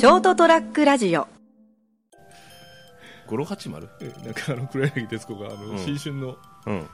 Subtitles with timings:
[0.00, 1.28] ショートトラックラジオ。
[3.26, 3.86] ゴロ八丸？
[4.00, 5.78] えなんかあの黒柳徹子があの、うん。
[5.78, 6.86] 新春のうん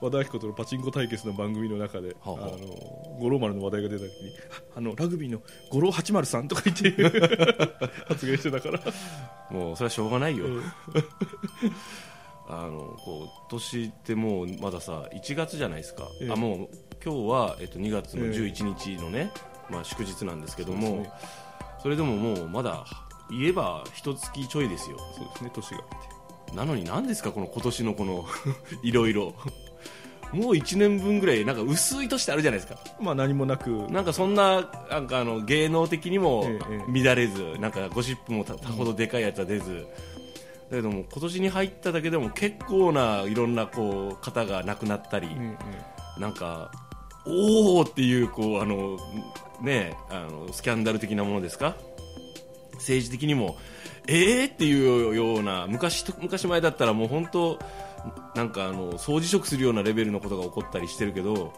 [0.00, 2.40] 和田アキ子とのパチンコ対決の番組の中で、はあはあ。
[2.44, 2.56] あの
[3.20, 4.32] 五郎丸の話題が出た時に
[4.74, 6.90] あのラグビーの五郎八丸さんとか言って
[8.08, 8.80] 発言してたから、
[9.50, 10.50] もうそれはしょうがないよ、え
[12.48, 16.30] あのこう年ってもうまださ1月じゃないですか、ええ。
[16.32, 16.68] あもう
[17.04, 19.32] 今日は、えっと、2月の11日のね、
[19.68, 21.47] まあ、祝日なんですけどもそ,、そうですね
[21.86, 22.84] れでももうまだ
[23.30, 24.98] 言えば一月ちょいですよ。
[25.14, 25.80] そうですね年が
[26.54, 28.24] なのに何ですかこの今年のこの
[28.82, 29.34] いろいろ
[30.32, 32.78] もう1年分ぐらいなんか薄い年ってあるじゃないですか。
[33.00, 33.70] まあ何もなく。
[33.90, 39.86] なんかそんななんかあの芸能的にもええ乱れず、なんかゴシップもたたほどでかいやつは出ず、
[40.70, 45.28] だけども今年に入っただけでも結構ないろんなこう方が亡くなったり、
[46.18, 46.70] なんか
[47.26, 48.98] おおっていうこうあの
[49.60, 51.76] ねあのスキャンダル的なものですか？
[52.74, 53.56] 政治的にも。
[54.06, 54.52] えー？
[54.52, 57.58] っていうような昔と昔前だったらもう本当
[58.34, 61.50] なんかあの掃除職するようなレベルのことが起こったりしてるけど、はあ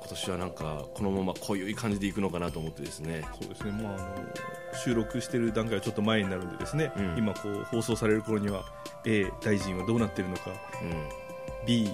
[0.00, 3.22] 今年はなんかこのままこういう感じでいくのかなと思ってですね。
[3.40, 4.04] そうですね、まあ、あの
[4.84, 7.14] 収録してる段階はちょっと前になるんでですね、うん。
[7.16, 8.64] 今こう放送される頃には
[9.06, 10.50] A 大臣はどうなってるのか。
[10.50, 11.88] う B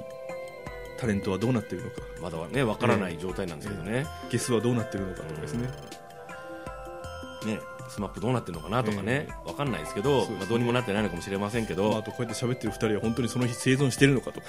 [0.98, 2.00] タレントはどうなってるのか。
[2.20, 5.68] ん、まだはねわからない状態なんですけどね、ゲスはどうなってるのかとかですね、
[7.46, 10.36] ねスマップどうなってるのかなとかね、わかんないですけどね。
[10.38, 14.46] まあ、どうにもなってないのかもしれませんけど、まあ、あとこうやって喋ってる2人は本当にその日生存してるのかとか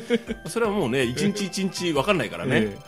[0.48, 2.78] それはもうね、一日一日分かんないからね、え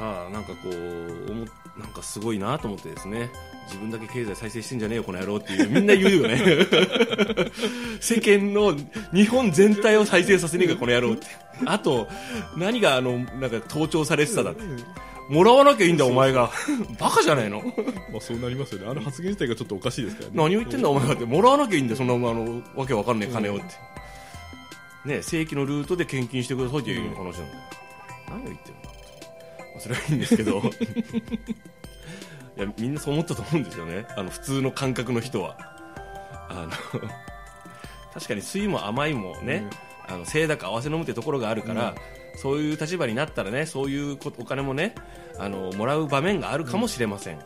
[0.00, 3.30] ああなんかこうなんかすごいなと思ってですね、
[3.66, 6.66] 自分だけ経済再生してんじゃねえよ、この野郎っていう、みんな言うよね、
[8.00, 8.76] 世間の
[9.12, 11.26] 日本全体を再生させねえか、この野郎って、
[11.64, 12.08] あと、
[12.56, 14.62] 何があのなんか盗聴されてただって、
[15.28, 16.50] もらわなきゃいいんだ、お前が、
[16.98, 17.62] バカじゃないの、
[18.12, 18.88] まあ、そうなりますよね。
[18.90, 20.32] あの発言自体がちょっとおかしいですからね。
[20.36, 21.14] 何を言ってんだ、お前が。
[21.14, 23.64] って、もらわなきゃいいんだよ、そんなあのわけわかんねえ金をって、
[25.08, 27.46] ね、正規のルートで献金してくださいっていう話なんだよ、
[28.28, 30.62] 何を言ってるんだまあそれはいいんですけど
[32.56, 34.06] いやみんなそう思ったと思うんですよね。
[34.16, 35.56] あの普通の感覚の人は。
[36.48, 36.70] あの
[38.14, 39.68] 確かに酸いも甘いもね、
[40.06, 41.94] あの清濁合わせ飲むってところがあるから、
[42.36, 44.94] そういう立場になったらねそういうこお金もね
[45.38, 47.40] あのもらう場面があるかもしれません、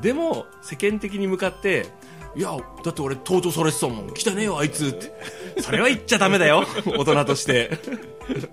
[0.00, 1.86] でも世間的に向かって
[2.36, 4.12] いやだって俺盗聴されてたもん。
[4.12, 5.12] 来てねえよあいつって。
[5.62, 7.70] それは言っちゃダメだよ 大人として。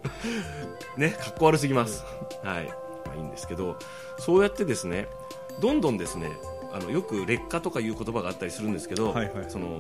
[0.96, 2.04] ねかっこ悪すぎます。
[2.44, 2.68] はい。
[3.06, 3.78] まあいいんですけど
[4.20, 5.08] そうやってですね
[5.62, 6.32] どんどんですね
[6.74, 9.46] あのよく劣化とかいう言葉があったりするんですけど、はいはい。
[9.50, 9.80] その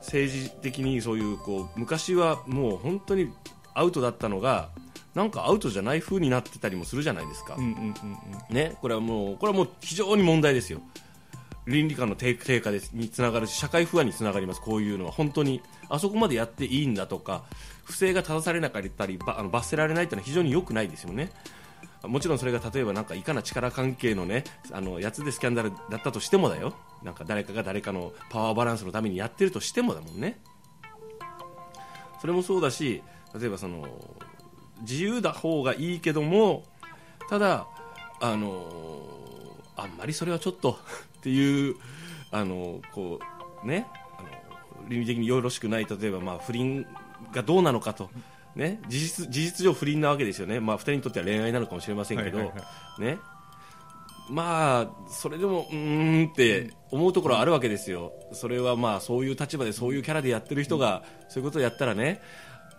[0.00, 3.32] 政治的にそういうこう昔はもう本当に
[3.74, 4.68] アウトだったのが
[5.14, 7.94] なんかアウトじゃない風になってたりもするじゃないですか、うんうんうん
[8.50, 8.54] うん。
[8.54, 10.80] ね、これはもうこれはもう非常に問題ですよ。
[11.66, 14.60] 倫理観の低低下ですにつながるし社会不安につながります。
[14.60, 15.12] こういうのは。
[15.12, 17.44] 本当にあそこまでやっていいんだとか
[17.84, 21.30] 不正が正されなかったりばあの罰せられないというのは非常に良くないですよね
[22.04, 30.40] もちろんそれが例えばなんかいかな力関係のねあのやつでスキャンダルだったとしてもだよなんか誰かが誰かのパワーバランスのためにやってるとしてもだもんね
[32.20, 33.02] それもそうだし
[33.38, 33.88] 例えばその
[34.82, 36.64] 自由だ方がいいけども
[37.28, 37.66] ただ
[38.20, 38.62] あの
[39.76, 40.78] あんまりそれはちょっと
[41.18, 41.76] っていう
[42.30, 43.18] あのこ
[43.64, 43.86] うね
[44.18, 44.22] あ
[44.82, 46.86] の倫理的によろしくない例えばまあ不倫
[47.32, 48.10] がどうなのかと。
[48.58, 52.64] ね、事実事実上不倫なわけですよね、まあ、2人にとっては恋愛なのかもしれませんけど、はいはいは
[52.98, 53.18] ね、
[54.28, 62.20] まあそれでもうーんって思うところはあるわけですよ、それはまあそういう立場でそういうキャラでやってる人がそういうことをやったらね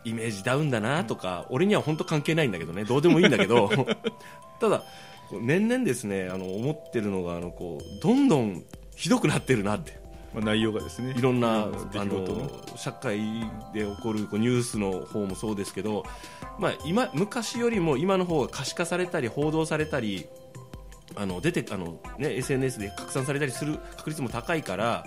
[0.04, 2.84] イメージダウンだなとか、俺には本当関係ないんだけどね。
[2.84, 3.70] どうでもいいんだけど。
[4.60, 4.84] ただ
[5.32, 8.64] 年々ですねあの思ってるのがあのこうどんどん
[8.96, 9.99] ひどくなってるなって
[10.34, 11.14] まあ、内容がですね。
[11.18, 12.50] いろんなあのの。
[12.76, 13.20] 社会
[13.74, 16.06] で起こるこうニュースの方もそうですけど、
[16.60, 20.28] まあ、今昔よりも今の方が可視化されたり報道されたり
[21.16, 25.06] あの出てあの、ね、SNS で拡散されたりする確率も高いから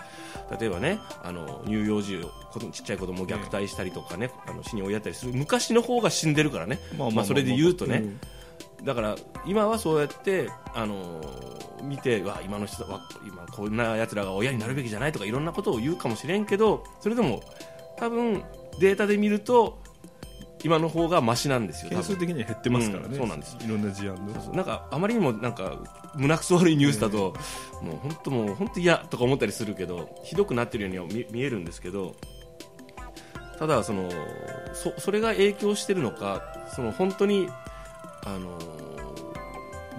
[0.58, 2.18] 例えばねあの乳幼児
[2.72, 5.32] ちっちゃい子供を虐待したりとかね、あの死に追いやったりする。
[5.32, 7.14] 昔の方が死んでるからね、まあまあまあまあ。
[7.16, 8.20] まあそれで言うとね、うん
[8.84, 17.42] だから今はそうやって、あのー見てわ今の人は今こんな奴らが親になるべきじゃないとかいろんなことを言うかもしれんけどそれでも
[17.98, 18.42] 多分
[18.80, 19.78] データで見ると
[20.64, 23.56] 今の方がマシなんですよ多件数分的には減ってますからね、うんそうなんです。
[23.60, 24.54] いろんな事案の。
[24.54, 25.76] なんかあまりにもなんか
[26.14, 27.34] 胸くそ悪いニュースだと、
[27.82, 32.14] もう本当もう本当嫌とか思ったりするけどひどくなってるようには見見えるんですけど
[33.58, 34.08] ただその
[34.72, 36.42] そそれが影響してるのか
[36.76, 37.48] その本当に
[38.24, 38.58] あの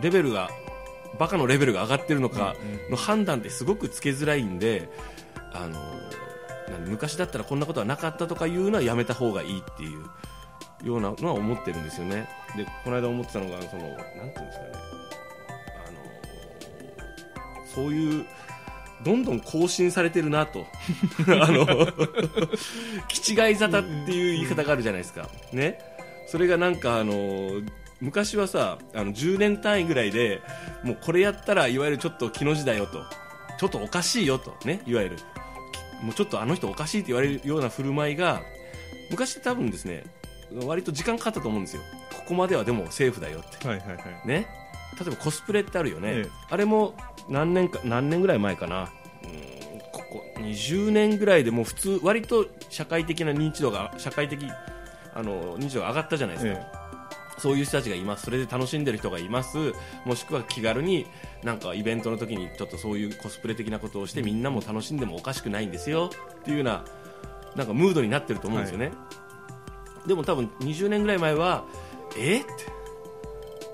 [0.01, 0.49] レベルが
[1.19, 2.55] バカのレベルが上がってるのか
[2.89, 4.89] の判断ってすごくつけづらいんで
[5.53, 5.79] あの
[6.87, 12.27] 昔だったらこんなことはなかったとかいうのはやめた方がいいっていうようなのは思ってるんですよね。
[12.57, 14.71] でこの間思ってたのがそのなんていうんですかね。
[15.87, 15.91] あ
[17.61, 18.25] のそういう
[19.03, 20.65] どんどん更新されてるなと。
[21.27, 21.65] あの
[23.07, 25.29] 気違い沙汰っていう言い方があるじゃないですか。
[25.51, 25.79] ね。
[26.27, 27.61] それがなんかあの
[28.03, 30.41] 昔はさあの10年単位ぐらいで
[30.83, 33.01] もうこれやったらいわゆるちょっと気の字だよと。
[33.57, 34.53] ちょっとおかしいよと。
[34.65, 35.17] ねいわゆる。
[36.01, 38.41] もうちょっとあの人おかしいって言われるような振る舞いが
[39.09, 40.03] 昔多分ですね
[40.65, 41.81] 割と時間かかったと思うんですよ。
[42.17, 43.65] ここまではでもセーフだよって。
[43.65, 44.27] はいはいはい。
[44.27, 44.47] ね。
[44.99, 46.29] 例えばコスプレってあるよね、ええ。
[46.49, 46.93] あれも
[47.29, 48.89] 何年か何年ぐらい前かな。
[49.23, 54.43] うんここ20年ぐらいでもう普通割と社会的な認知度が社会的
[55.13, 56.82] あの認知度が上がったじゃないですか、え
[57.37, 58.25] そういう人たちがいます。
[58.25, 59.73] それで楽しんでる人がいます。
[60.05, 61.07] もしくは気軽に
[61.43, 66.09] なんかイベントの時にちょっとそういうコスプレ的なことをしてみんなも楽しんでもおかしくないんですよ
[66.39, 66.85] っていうような
[67.55, 68.91] なんかムードになってると思うんですよね、
[70.07, 71.65] でも多分20年ぐらい前は
[72.17, 72.41] え？
[72.41, 72.51] って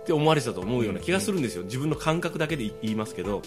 [0.01, 3.41] って思われてたと思うような気がするんですよ、自分の感覚だけで言いますけど。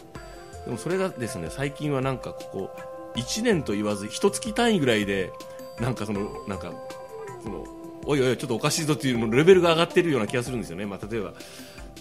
[0.64, 2.70] でもそれがですね最近はなんかここ
[3.16, 5.32] 1年と言わず一月単位ぐらいで
[5.80, 6.72] なんかそのなんか
[7.42, 7.66] その
[8.04, 11.34] おいおいちょっとおかしいぞっていうのレベルが上がってるような気がするんですよね、まあ、例えば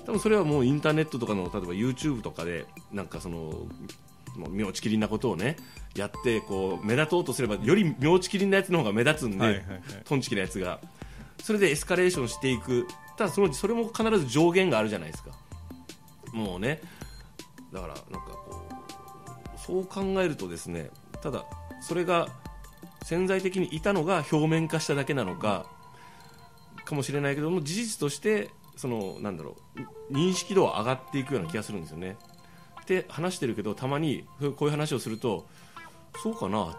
[0.06, 3.68] 多分それはもうインターネットとかの例えば YouTube とかでなんかその
[4.50, 5.58] 妙ちきりんなことをね
[5.96, 9.82] やってこう目立とうとすればより妙ちきりんなやつの方が目立つんで、はいはいはい。
[10.06, 10.80] トンチキなやつが。
[11.44, 12.88] それでエスカレーションしていく。
[13.18, 15.32] ただそのそれも必ず上限があるじゃないですか。
[16.32, 16.82] もうね。
[17.74, 18.70] だからなんかこ
[19.56, 20.90] うそう考えるとですね
[21.22, 21.46] ただ
[21.82, 22.28] それが
[23.04, 25.66] 潜在的にいたのが表面化しただけなのか
[26.92, 29.58] かもしれないけども事実としてそのなんだろ
[30.10, 32.18] う認識度は上がっていくような気がするんですよね。
[32.82, 35.46] って話してるけどたまにこういう話をすると
[36.22, 36.78] そうかなっ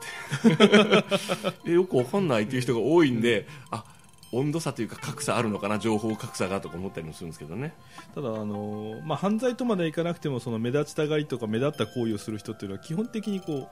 [1.65, 1.71] て。
[1.73, 3.85] よくわかんないっていう人が多いんで、あ
[4.33, 7.75] 温度差というか格差あるのかな情報格差がとか思ったりもするんですけどね。
[8.15, 13.69] ただ、あのまあ、犯罪とまではいかなくてもその目立ちたがりとか目立った行為をする人っていうのは基本的にこう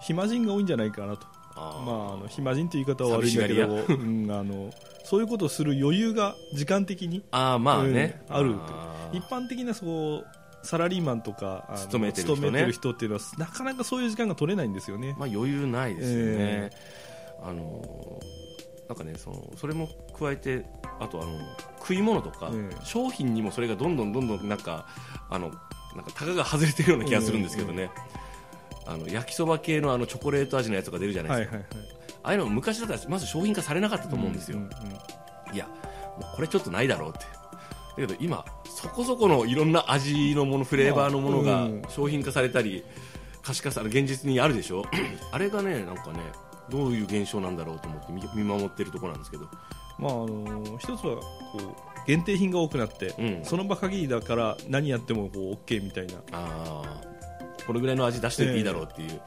[0.00, 1.26] 暇人が多いんじゃないかなと。
[1.56, 4.70] あまあ、あの暇人という言い方は悪いんだけど、寂うん、あの
[5.04, 8.54] そういうことをする余裕が時間的にあーまあね、うんある
[9.12, 10.26] 一般的なそう
[10.62, 12.36] サラリーマンとか勤めてる人ね。
[12.36, 15.16] 勤めてる人っていうのはなかなかそういう時間が取れないんですよね。
[15.18, 16.70] まあ余裕ないですよね、
[17.42, 18.20] あの
[18.88, 19.88] なんかねそのそれも
[20.18, 20.64] 加えて
[21.00, 21.32] あとあの
[21.78, 22.76] 食い物とか、ええ。
[22.84, 24.86] 商品にもそれがどんどんどんどんなんか
[25.28, 25.50] あの
[25.96, 27.90] なんかタガが外れてるような気がするんですけどね、
[28.90, 31.88] あの焼きそば系のあのチョコレート味のやつとか出るじゃないですか、はいはいはい。
[32.22, 34.70] ああいうのも昔だったらまず商品化されなかったと思うんですよ、んん
[35.52, 37.20] いやもうこれちょっとないだろうって。
[37.20, 37.26] だ
[37.96, 41.82] けど今そこそこのいろんな味のものフレーバーのものがうん。
[41.88, 42.84] 商品化されたり
[43.42, 44.84] 可視化され現実にあるでしょ？
[45.32, 46.20] あれがねなんかね
[46.68, 49.48] どういう現象なんだろうと思って見見守ってるところなんですけど。
[49.98, 51.22] まああの一つはこ
[51.58, 53.44] う限定品が多くなって、うん。
[53.44, 57.09] その場限りだから何やってもこう OK みたいな、ああ
[57.70, 59.20] これぐらいの味出してていいだろうっていう、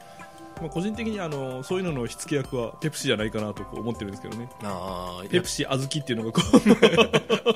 [0.59, 4.49] まあ、個人的にあのそういうのの火付け役はペプシじゃないかなと思ってるんですけどね。
[4.63, 6.41] ああペプシ小豆っていうのがこ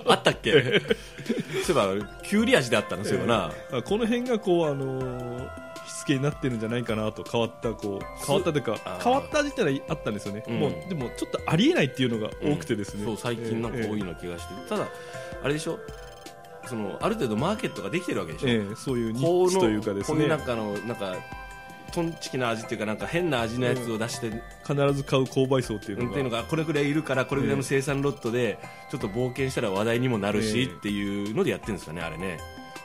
[0.06, 0.08] う。
[0.10, 0.54] あったっけ？
[0.54, 10.60] そういえばきゅうり味であったのそういえばな、あこの辺がこうあのー火付けになってるんじゃないかなと変わったこう変わったというか変わった味ってのはあったんですよね、うん。
[10.60, 14.88] もうでもちょっとありえないっていうのが多くてですね、そう最近なんか多いような気がして、ただ
[15.44, 15.80] あれでしょ？
[16.68, 20.18] そのある程度マーケットができてるわけでしょ、ええええそういうニこッチというかですね。
[20.18, 21.16] こういうなんかあのなんか
[21.94, 24.30] トンチキな味っていうかなんか変な味のやつを出して、
[24.68, 28.60] 必ず買う購買層っていうのが,、っていうのがこれぐらいいるからこれぐらいの生産ロットで
[28.92, 30.66] ちょっと冒険したら話題にもなるしええ。
[30.66, 32.40] っていうのでやってるんですかねあれね。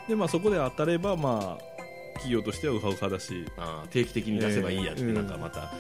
[0.09, 1.73] でまあ、そこで当たれば、まあ、
[2.15, 5.13] 企業としてはウハウハだしあー定期的に出せばいいやってええ。
[5.13, 5.73] なんかまた、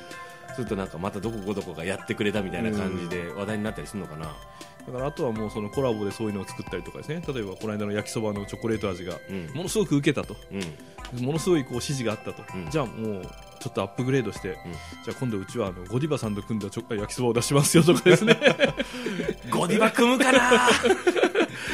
[0.54, 4.36] するとなんかまたどこどこがやってくれたみたいな感じで話題になったりするのかな、
[4.86, 7.22] だからあとはもうそのコラボでそういうのを作ったりとかですね。
[7.26, 9.46] 例えばこの間の焼きそばのチョコレート味がうん。
[9.54, 10.36] ものすごく受けたと。
[10.50, 11.24] うん。
[11.24, 12.70] ものすごいこう支持があったと、うん。
[12.70, 13.22] じゃあもう
[13.60, 14.56] ちょっとアップグレードして、
[15.04, 18.36] じゃあ今度うちはあのゴディバさんと組んだちょ 焼きそばを出しますよとかですね。
[19.50, 20.68] ゴディバ組むかな。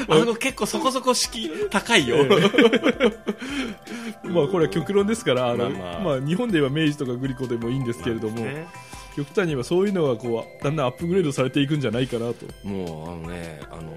[0.08, 2.18] あそこ結構そこそこ敷居高いよ、
[4.24, 6.00] まあこれは極論ですからあの、まあまあ。
[6.00, 8.66] まあ、日本で言えば明治とかグリコでもいいんですけれども、ね
[9.18, 12.46] 極端に言えばそういうのがこうだんだんアップグレードされていくんじゃないかなと。
[12.62, 13.92] もうあのねあの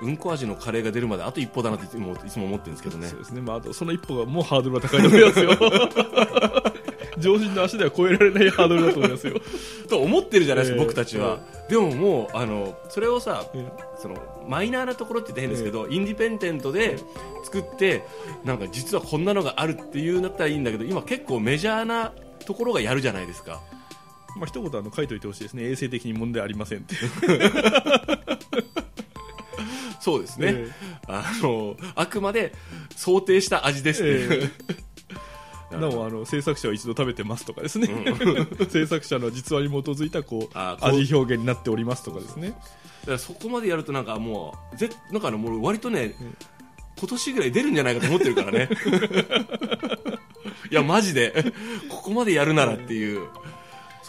[0.00, 3.06] うんこ味のカレーが出るまであと一歩だなっていつもいつも思ってるんですけどね。
[3.08, 6.72] そうですね、まあ、あとその一歩がもうハードルは高いと思いますよ。
[7.18, 9.34] 常人の足では超えられないハードルだと思いますよ。
[9.90, 10.86] と思ってるじゃないですか、ええ。
[10.86, 14.16] 僕たちは、でももうあのそれをさえその
[14.48, 16.96] マイナーなところって言ったら変ですけど、インディペンデントで
[17.44, 18.02] 作って
[18.44, 22.12] なんか実はこんなのがあるっていうんだったらいいんだけど今結構メジャーな
[22.44, 23.60] ところがやるじゃないですか
[24.36, 25.64] まあ一言あの書いといてほしいですね。
[25.64, 26.96] 衛生的に問題ありませんって
[30.00, 30.68] そうですね、え
[31.06, 32.52] あのあくまで
[32.96, 34.50] 想定した味ですっていう、
[35.78, 37.88] なおあの制作者は一度食べてますとかですね、
[38.68, 42.54] 制作者の実話に基づいたこう味表現になっておりますとかですね。
[43.16, 46.14] そこまでやるとなんかもうぜなんかあのもう割とね、
[46.98, 48.68] 今年ぐらい出るんじゃないかと思ってるからね。
[50.70, 51.52] いやマジで。
[51.88, 53.28] ここまでやるならっていう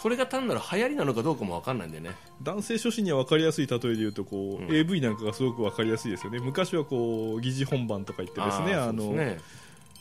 [0.04, 2.10] それが単なる流行りなのかどうかも分かんないんでね。
[2.42, 4.70] 男性初心には分かりやすい例えで言うとこう、うん。
[4.70, 6.40] AV なんかがすごく分かりやすいですよね。
[6.40, 9.40] 昔はこう疑似本番とか言ってですねあーあのそうですね。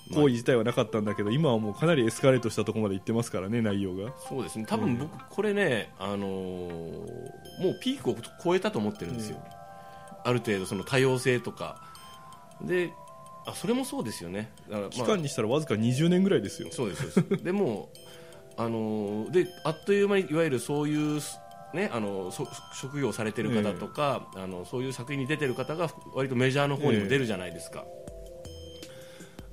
[0.10, 4.12] 行為自体はなかったんだけど今はもうかなりエスカレートしたところまで行ってますからね内容が。
[4.28, 4.66] そうですね。
[4.68, 6.22] 多分僕これね、あのー
[7.62, 9.38] もうピークを超えたと思ってるんですよ、
[10.26, 11.82] ある程度その多様性とか。
[12.62, 12.92] で
[13.46, 14.52] あそれもそうですよね。
[14.70, 16.68] だからまあ期間にしたらわずか20年ぐらいですよ。
[16.72, 17.44] そうですそうです。
[17.46, 17.88] でも
[18.58, 21.22] あのーであっという間にいわゆるそういう
[21.74, 27.86] ねあのそ職業をされてる方とか、あのそういう作品に出てる方が割とメジャーの方にも出るじゃないですか、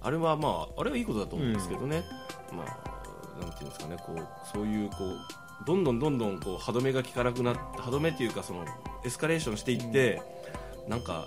[0.02, 2.02] あれはまああれはいいことだと思うんですけどね、
[2.52, 8.64] まあなんていうんですかねこうそういうこうどんどんどんどんこう歯止めが効かなくなって歯止めっていうかその
[9.04, 10.20] エスカレーションしていって、
[10.88, 11.26] なんか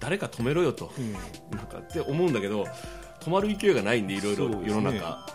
[0.00, 1.12] 誰か止めろよと、うん。
[1.56, 2.64] なんかって思うんだけど
[3.20, 5.26] 止まる勢いがないんでいろいろ世の中、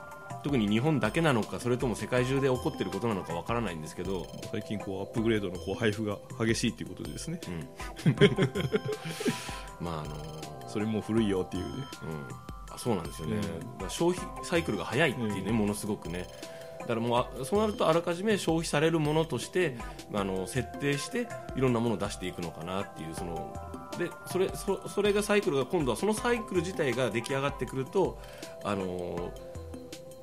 [0.43, 7.39] 特に日本だけなのかそれとも世界中で起こってることなのかわからないんですけど、最近こうアップグレードのこう配布が激しいということでですね。
[7.47, 8.15] うん。
[9.79, 11.69] まああのそれもう古いよっていうね。
[11.69, 13.37] うん、あそうなんですよね、
[13.81, 15.57] うん消費サイクルが早いっていうね、うん。
[15.57, 16.27] ものすごくね。
[16.79, 19.77] だからもうあそうなるとあらかじめ消費されるものとして
[20.13, 23.53] あの設定していろんなものを出していくのかなっていうその
[23.97, 28.19] でそれそそれがサイクルが今度はそのサイクル自体が出来上がってくると
[28.63, 29.31] あの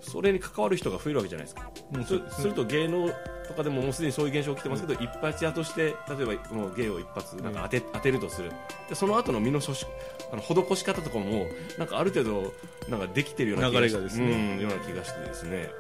[0.01, 3.11] それに関わる人が増えるわけじゃないですか、うんそすると芸能
[3.47, 8.53] とかでももうすでにそういう現象起きてますけど、一発屋として例えばもう芸を一発なんか当て,、当てるとする。
[8.89, 12.53] でその後の身のあの施し方とかもなんかある程度
[12.89, 14.57] なんかできてるような気がし流れがですね。
[14.57, 15.71] うん、ような気がしてですね。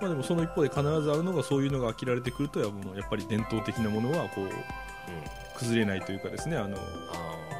[0.00, 2.70] まあでもその一方で必ずあるのがそういうのが飽きられてくるとやっ
[3.10, 4.50] ぱり伝統的なものはこううん。
[5.56, 6.80] 崩れないというかですねあのあ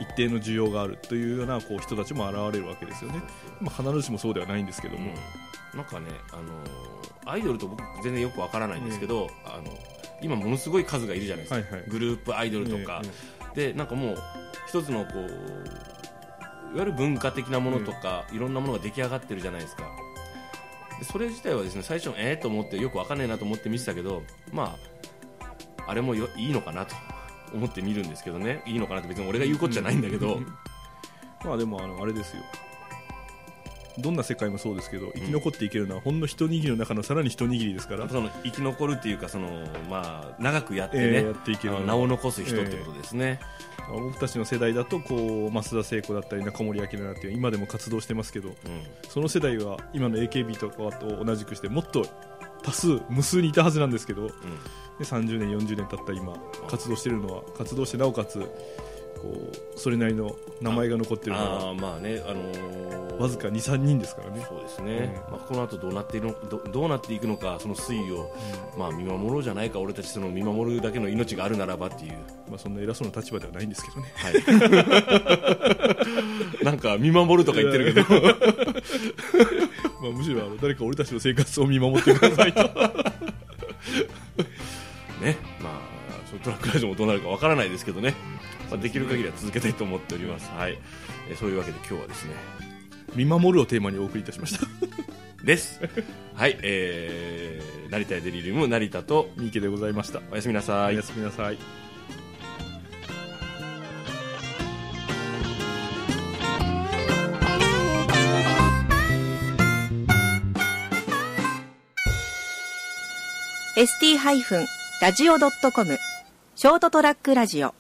[0.01, 3.23] 一定の需要があるというようなこう人たちも現れるわけですよね、
[3.61, 5.15] まあ、必ずしもそうではないんですけども、うん
[5.75, 9.65] なんかね、あのーアイドルと僕全然よくわからないんですけど、あの
[10.21, 11.91] 今ものすごい数がいるじゃないですか、はいはい。
[11.91, 13.03] グループアイドルとか、
[13.55, 14.17] でなんかもう
[14.69, 19.85] 一つのこういわゆる文化的なものとか、いろんなものが出来上がってるじゃないですか。
[20.99, 24.77] でそれ自体はですね最初ええと思ってよくわかんないなと思って見てたけどま
[25.41, 26.95] ああれもよいいのかなと
[27.53, 28.63] 思って見るんですけどね。
[28.67, 30.41] いいのかなって別に俺が言うことじゃないんだけど、
[31.45, 32.43] まあでもあのあれですよ
[33.99, 39.49] どんな世界もそうですけど生き残っていけるのはほんの一握りの中のさらに一握りですから、その生き残るっていうかその、
[39.89, 41.85] まあ、長くやってね、えーやっていける。
[41.87, 43.41] 名を残す人ってことですね、
[43.89, 48.55] 僕たちの世代だとこう増田聖子だったり中森明菜だっていう今でも活動してますけどうん。
[49.09, 52.07] その世代は今の AKB とかと同じくしてもっと
[52.63, 54.33] 多数無数にいたはずなんですけどで
[55.01, 56.35] 30年40年経った今
[56.67, 58.51] 活動してるのは活動してなおかつ
[59.25, 64.45] こうそれなりの名前が残ってるのあはあまあね、あのーわずか23人ですからね。
[64.49, 65.33] そうですね、うん。
[65.33, 68.35] まあ、この後どうなっているのどどうなっていくのかその推移を、
[68.77, 72.13] まあ、見守ろうじゃないか俺たちその見守るだけの命があるならばっていう、
[72.49, 74.13] まあ、そんな偉そうな立場ではないんですけどね。
[74.17, 74.31] は
[76.63, 78.07] い、 なんか見守るとか言ってるけど。
[80.03, 82.63] まあ、むしろあの誰か俺たちの生活を見守ってくださいと。
[85.23, 85.37] ね。
[85.61, 85.95] まあ
[86.43, 88.15] トラックラジオもどうなるかわからないですけどね、
[88.71, 90.79] まあ、できる限りは続けたいと思っております、はい、
[91.31, 92.35] えそういうわけで今日はですね。
[93.15, 94.67] 見守るをテーマにお送りいたしました。
[95.45, 95.81] です。
[96.35, 96.59] はい。
[96.63, 100.21] えー、成田やデリリウム成田と三池でございました。
[100.31, 100.95] おやすみなさい。
[100.95, 101.57] おやすみなさい。
[101.57, 101.59] ー
[113.77, 115.99] ST-radio.com
[116.55, 117.75] ショートトラックラジオ